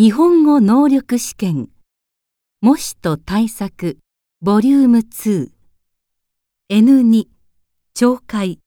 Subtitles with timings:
[0.00, 1.70] 日本語能力試験。
[2.60, 3.98] 模試と対策。
[4.40, 5.50] ボリューム2
[6.70, 7.26] N2
[7.96, 8.60] 懲戒。